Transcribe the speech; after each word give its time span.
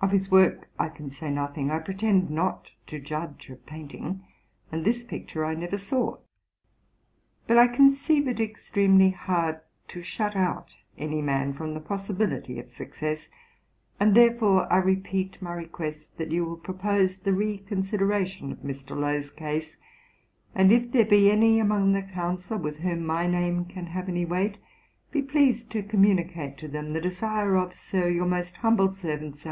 Of 0.00 0.12
his 0.12 0.30
work 0.30 0.70
I 0.78 0.88
can 0.88 1.10
say 1.10 1.30
nothing; 1.30 1.70
I 1.70 1.78
pretend 1.80 2.30
not 2.30 2.72
to 2.86 2.98
judge 2.98 3.50
of 3.50 3.66
painting; 3.66 4.24
and 4.72 4.82
this 4.82 5.04
picture 5.04 5.44
I 5.44 5.54
never 5.54 5.76
saw: 5.76 6.16
but 7.46 7.58
I 7.58 7.68
conceive 7.68 8.26
it 8.26 8.40
extremely 8.40 9.10
hard 9.10 9.60
to 9.88 10.02
shut 10.02 10.34
out 10.34 10.74
any 10.96 11.20
man 11.20 11.52
from 11.52 11.74
the 11.74 11.80
possibility 11.80 12.58
of 12.58 12.70
success; 12.70 13.28
and 14.00 14.14
therefore 14.14 14.72
I 14.72 14.78
repeat 14.78 15.40
my 15.42 15.52
request 15.52 16.16
that 16.16 16.32
you 16.32 16.46
will 16.46 16.56
propose 16.56 17.18
the 17.18 17.34
re 17.34 17.58
consideration 17.58 18.52
of 18.52 18.60
Mr. 18.60 18.96
Lowe's 18.98 19.28
case; 19.30 19.76
and 20.54 20.72
if 20.72 20.90
there 20.90 21.04
be 21.04 21.30
any 21.30 21.58
among 21.60 21.92
the 21.92 22.02
Council 22.02 22.56
with 22.56 22.78
whom 22.78 23.04
my 23.04 23.26
name 23.26 23.66
can 23.66 23.88
have 23.88 24.08
any 24.08 24.24
weight, 24.24 24.56
be 25.10 25.20
pleased 25.20 25.70
to 25.72 25.82
communicate 25.82 26.56
to 26.56 26.68
them 26.68 26.94
the 26.94 27.02
desire 27.02 27.54
of, 27.56 27.74
Sir, 27.74 28.08
Your 28.08 28.26
most 28.26 28.56
humble 28.56 28.90
servant, 28.90 29.36
SAM. 29.36 29.48